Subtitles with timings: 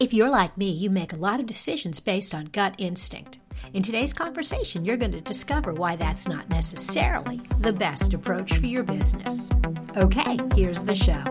[0.00, 3.38] If you're like me, you make a lot of decisions based on gut instinct.
[3.74, 8.64] In today's conversation, you're going to discover why that's not necessarily the best approach for
[8.64, 9.50] your business.
[9.98, 11.22] Okay, here's the show.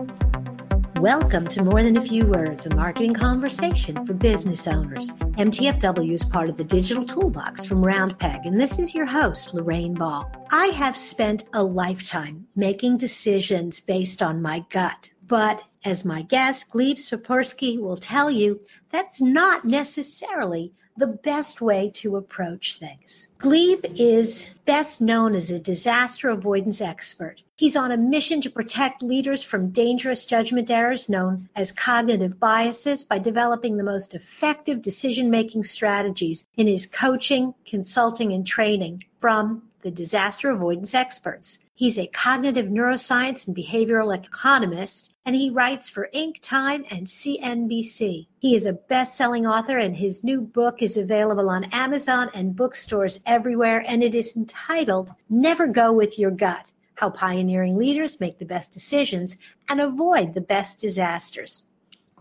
[1.00, 5.10] Welcome to More Than a Few Words, a marketing conversation for business owners.
[5.10, 9.94] MTFW is part of the digital toolbox from Roundpeg, and this is your host, Lorraine
[9.94, 10.30] Ball.
[10.52, 16.68] I have spent a lifetime making decisions based on my gut, but as my guest,
[16.70, 23.28] Gleb Tsipursky, will tell you, that's not necessarily the best way to approach things.
[23.38, 27.40] Gleb is best known as a disaster avoidance expert.
[27.54, 33.04] He's on a mission to protect leaders from dangerous judgment errors known as cognitive biases
[33.04, 39.62] by developing the most effective decision making strategies in his coaching, consulting, and training from
[39.82, 41.58] the disaster avoidance experts.
[41.74, 48.26] He's a cognitive neuroscience and behavioral economist, and he writes for Inc., Time, and CNBC.
[48.38, 53.20] He is a best-selling author, and his new book is available on Amazon and bookstores
[53.26, 58.44] everywhere, and it is entitled Never Go With Your Gut, How Pioneering Leaders Make the
[58.44, 59.36] Best Decisions
[59.68, 61.64] and Avoid the Best Disasters.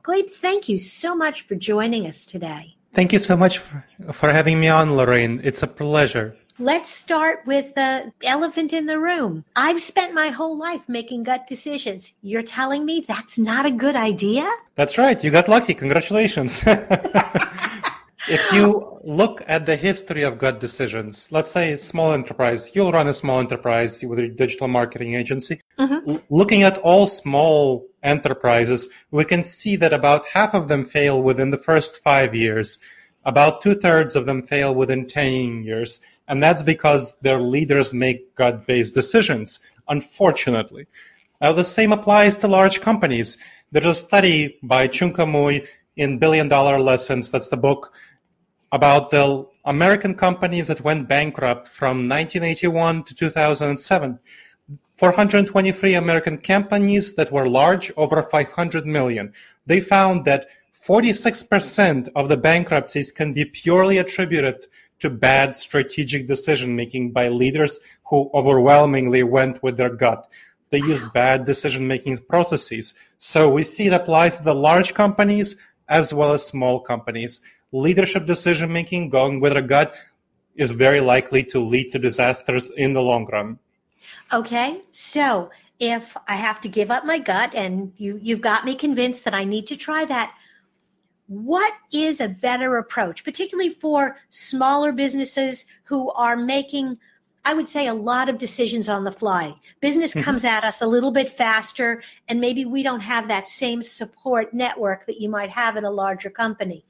[0.03, 2.75] Gleb, thank you so much for joining us today.
[2.93, 5.41] Thank you so much for, for having me on, Lorraine.
[5.43, 6.35] It's a pleasure.
[6.61, 9.45] Let's start with the elephant in the room.
[9.55, 12.11] I've spent my whole life making gut decisions.
[12.21, 14.45] You're telling me that's not a good idea?
[14.75, 15.23] That's right.
[15.23, 15.73] You got lucky.
[15.73, 16.61] Congratulations.
[16.67, 23.07] if you look at the history of gut decisions, let's say small enterprise, you'll run
[23.07, 25.61] a small enterprise with a digital marketing agency.
[25.79, 26.17] Mm-hmm.
[26.29, 31.51] Looking at all small enterprises, we can see that about half of them fail within
[31.51, 32.79] the first five years.
[33.29, 38.33] About two thirds of them fail within 10 years and that's because their leaders make
[38.33, 40.87] gut-based decisions, unfortunately.
[41.39, 43.37] Now, the same applies to large companies.
[43.71, 47.93] There's a study by Chunka Mui in Billion Dollar Lessons, that's the book,
[48.71, 54.19] about the American companies that went bankrupt from 1981 to 2007.
[54.97, 59.33] 423 American companies that were large, over 500 million.
[59.67, 60.47] They found that
[60.85, 64.65] 46% of the bankruptcies can be purely attributed
[64.99, 67.79] to bad strategic decision making by leaders
[68.09, 70.27] who overwhelmingly went with their gut.
[70.69, 72.93] They used bad decision making processes.
[73.17, 75.57] So we see it applies to the large companies
[75.87, 77.41] as well as small companies.
[77.71, 79.95] Leadership decision making going with a gut
[80.55, 83.59] is very likely to lead to disasters in the long run.
[84.31, 88.75] Okay, so if I have to give up my gut and you, you've got me
[88.75, 90.35] convinced that I need to try that,
[91.29, 96.97] what is a better approach, particularly for smaller businesses who are making,
[97.45, 99.53] I would say, a lot of decisions on the fly?
[99.79, 100.23] Business mm-hmm.
[100.23, 104.55] comes at us a little bit faster, and maybe we don't have that same support
[104.55, 106.83] network that you might have in a larger company.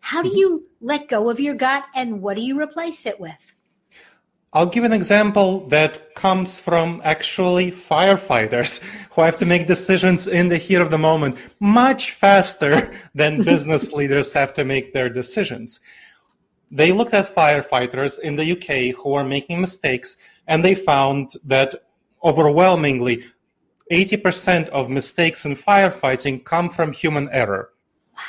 [0.00, 0.38] How do mm-hmm.
[0.38, 3.53] you let go of your gut, and what do you replace it with?
[4.56, 10.48] I'll give an example that comes from actually firefighters who have to make decisions in
[10.48, 15.80] the heat of the moment much faster than business leaders have to make their decisions.
[16.70, 20.16] They looked at firefighters in the UK who were making mistakes
[20.46, 21.82] and they found that
[22.22, 23.24] overwhelmingly
[23.90, 27.70] 80% of mistakes in firefighting come from human error.
[28.14, 28.22] Wow.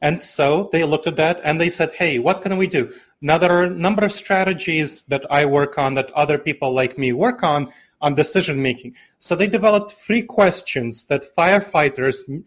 [0.00, 2.94] And so they looked at that and they said, hey, what can we do?
[3.20, 6.96] Now, there are a number of strategies that I work on that other people like
[6.96, 8.94] me work on on decision making.
[9.18, 12.44] So they developed three questions that firefighters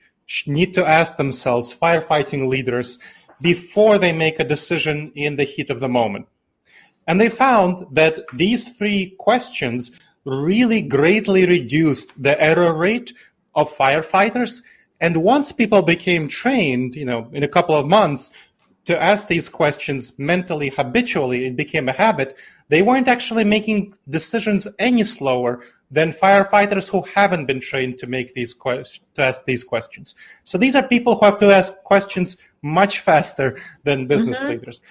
[0.48, 3.00] need to ask themselves, firefighting leaders,
[3.42, 6.28] before they make a decision in the heat of the moment.
[7.06, 9.92] And they found that these three questions
[10.24, 13.12] really greatly reduced the error rate
[13.54, 14.62] of firefighters.
[15.02, 18.32] And once people became trained, you know, in a couple of months,
[18.86, 22.38] to ask these questions mentally, habitually, it became a habit,
[22.68, 28.34] they weren't actually making decisions any slower than firefighters who haven't been trained to make
[28.34, 30.16] these questions, to ask these questions.
[30.44, 34.50] So these are people who have to ask questions much faster than business mm-hmm.
[34.50, 34.82] leaders.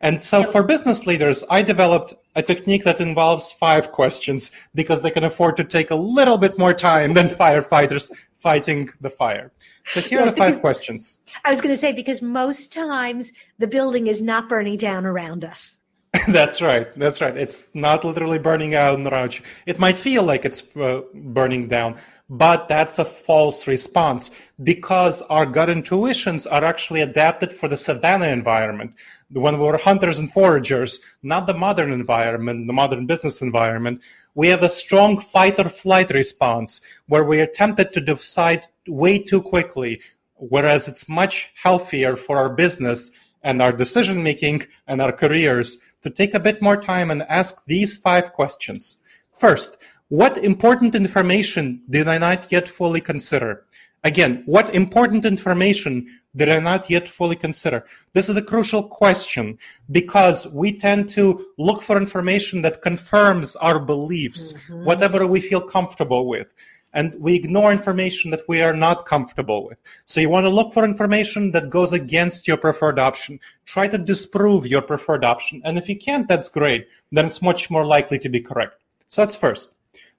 [0.00, 5.10] And so for business leaders, I developed a technique that involves five questions because they
[5.10, 8.10] can afford to take a little bit more time than firefighters
[8.44, 9.50] fighting the fire.
[9.86, 11.18] So here yes, are the five questions.
[11.44, 15.44] I was going to say because most times the building is not burning down around
[15.44, 15.78] us.
[16.28, 16.86] that's right.
[16.96, 17.36] That's right.
[17.36, 19.44] It's not literally burning down around you.
[19.66, 21.96] It might feel like it's uh, burning down,
[22.28, 24.30] but that's a false response
[24.62, 28.94] because our gut intuitions are actually adapted for the savanna environment
[29.30, 34.00] when we're hunters and foragers, not the modern environment, the modern business environment.
[34.34, 39.18] We have a strong fight or flight response where we are tempted to decide way
[39.18, 40.00] too quickly
[40.36, 43.10] Whereas it's much healthier for our business
[43.42, 47.62] and our decision making and our careers to take a bit more time and ask
[47.66, 48.98] these five questions.
[49.38, 49.76] First,
[50.08, 53.64] what important information did I not yet fully consider?
[54.04, 57.86] Again, what important information did I not yet fully consider?
[58.12, 59.58] This is a crucial question
[59.90, 64.84] because we tend to look for information that confirms our beliefs, mm-hmm.
[64.84, 66.52] whatever we feel comfortable with.
[66.92, 69.78] And we ignore information that we are not comfortable with.
[70.04, 73.40] So you want to look for information that goes against your preferred option.
[73.64, 75.62] Try to disprove your preferred option.
[75.64, 76.88] And if you can't, that's great.
[77.10, 78.80] Then it's much more likely to be correct.
[79.08, 79.70] So that's first.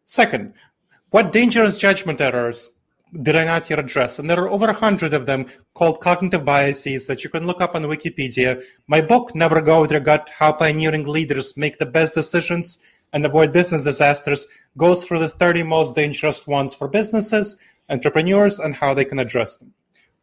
[0.07, 0.53] Second,
[1.09, 2.69] what dangerous judgment errors
[3.11, 4.19] did I not yet address?
[4.19, 7.59] And there are over a hundred of them called cognitive biases that you can look
[7.59, 8.63] up on Wikipedia.
[8.87, 12.77] My book, Never Go With Your Gut, How Pioneering Leaders Make the Best Decisions
[13.13, 14.45] and Avoid Business Disasters,
[14.77, 17.57] goes through the 30 most dangerous ones for businesses,
[17.89, 19.73] entrepreneurs, and how they can address them.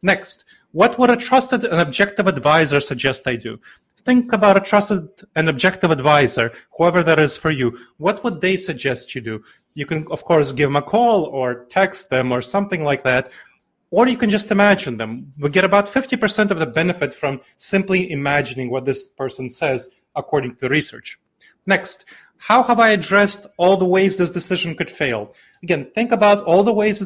[0.01, 3.59] Next, what would a trusted and objective advisor suggest I do?
[4.05, 7.79] Think about a trusted and objective advisor, whoever that is for you.
[7.97, 9.43] What would they suggest you do?
[9.75, 13.31] You can, of course, give them a call or text them or something like that.
[13.91, 15.33] Or you can just imagine them.
[15.37, 20.55] We get about 50% of the benefit from simply imagining what this person says according
[20.55, 21.19] to the research.
[21.65, 22.03] Next,
[22.37, 25.33] how have I addressed all the ways this decision could fail?
[25.61, 26.99] Again, think about all the ways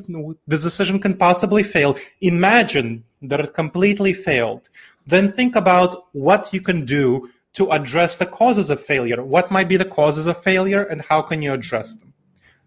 [0.48, 1.98] this decision can possibly fail.
[2.22, 4.68] Imagine that it completely failed.
[5.08, 9.24] Then think about what you can do to address the causes of failure.
[9.24, 12.14] What might be the causes of failure and how can you address them?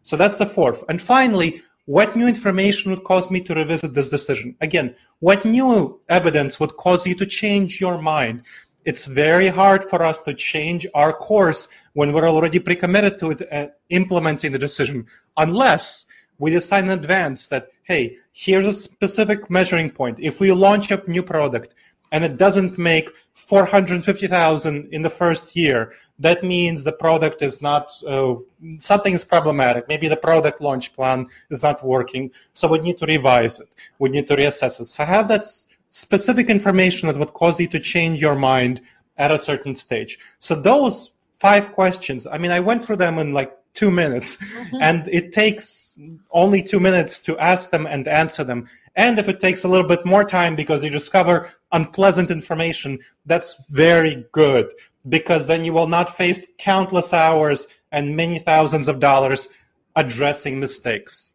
[0.03, 0.83] So that's the fourth.
[0.89, 4.57] And finally, what new information would cause me to revisit this decision?
[4.61, 8.43] Again, what new evidence would cause you to change your mind?
[8.85, 13.43] It's very hard for us to change our course when we're already pre-committed to it
[13.51, 15.07] and implementing the decision,
[15.37, 16.07] unless
[16.39, 20.19] we decide in advance that, hey, here's a specific measuring point.
[20.19, 21.75] If we launch a new product,
[22.13, 27.91] and it doesn't make 450,000 in the first year, that means the product is not,
[28.07, 28.35] uh,
[28.79, 29.89] something is problematic.
[29.89, 32.33] Maybe the product launch plan is not working.
[32.53, 33.69] So we need to revise it.
[33.99, 34.87] We need to reassess it.
[34.87, 35.45] So have that
[35.89, 38.83] specific information that would cause you to change your mind
[39.17, 40.19] at a certain stage.
[40.39, 44.77] So those five questions, I mean, I went through them in like two minutes mm-hmm.
[44.81, 45.99] and it takes
[46.31, 48.69] only two minutes to ask them and answer them.
[48.97, 53.57] And if it takes a little bit more time because you discover unpleasant information, that's
[53.69, 54.73] very good
[55.09, 59.49] because then you will not face countless hours and many thousands of dollars
[59.97, 61.33] addressing mistakes.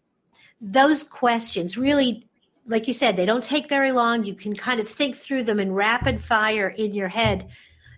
[0.61, 2.27] Those questions really,
[2.65, 4.23] like you said, they don't take very long.
[4.23, 7.49] You can kind of think through them in rapid fire in your head.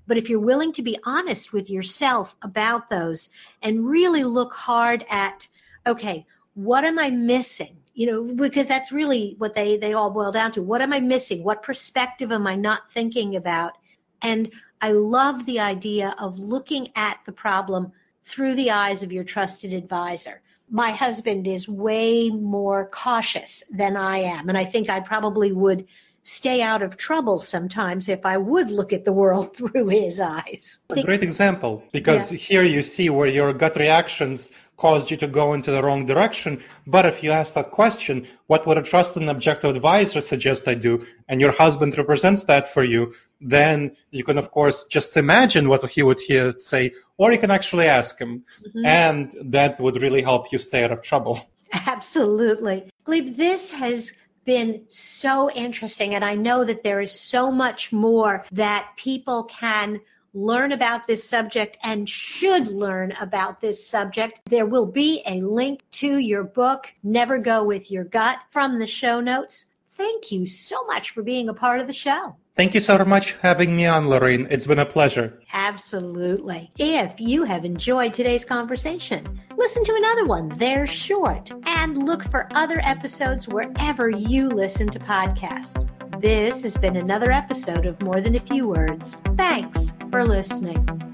[0.07, 3.29] But if you're willing to be honest with yourself about those
[3.61, 5.47] and really look hard at,
[5.85, 7.77] okay, what am I missing?
[7.97, 10.61] You know, because that's really what they, they all boil down to.
[10.61, 11.43] What am I missing?
[11.43, 13.73] What perspective am I not thinking about?
[14.21, 19.23] And I love the idea of looking at the problem through the eyes of your
[19.23, 20.41] trusted advisor.
[20.69, 24.47] My husband is way more cautious than I am.
[24.47, 25.87] And I think I probably would
[26.21, 30.77] stay out of trouble sometimes if I would look at the world through his eyes.
[30.91, 32.37] A great example because yeah.
[32.37, 36.63] here you see where your gut reactions caused you to go into the wrong direction.
[36.85, 40.75] But if you ask that question, what would a trusted and objective advisor suggest I
[40.75, 41.05] do?
[41.27, 45.89] And your husband represents that for you, then you can, of course, just imagine what
[45.89, 48.45] he would hear say, or you can actually ask him.
[48.65, 48.85] Mm-hmm.
[48.85, 51.41] And that would really help you stay out of trouble.
[51.73, 52.89] Absolutely.
[53.05, 54.13] Gleb, this has
[54.45, 56.15] been so interesting.
[56.15, 59.99] And I know that there is so much more that people can
[60.33, 64.39] learn about this subject and should learn about this subject.
[64.45, 68.87] There will be a link to your book, Never Go With Your Gut, from the
[68.87, 69.65] show notes.
[69.95, 72.35] Thank you so much for being a part of the show.
[72.55, 74.47] Thank you so much for having me on, Lorraine.
[74.49, 75.39] It's been a pleasure.
[75.53, 76.71] Absolutely.
[76.77, 80.49] If you have enjoyed today's conversation, listen to another one.
[80.49, 81.51] They're short.
[81.65, 85.87] And look for other episodes wherever you listen to podcasts.
[86.19, 89.15] This has been another episode of More Than a Few Words.
[89.35, 91.06] Thanks for listening.